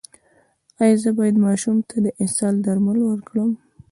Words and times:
ایا 0.81 0.97
زه 1.03 1.09
باید 1.17 1.35
ماشوم 1.45 1.77
ته 1.89 1.95
د 2.05 2.07
اسهال 2.23 2.55
درمل 2.65 2.97
ورکړم؟ 3.03 3.51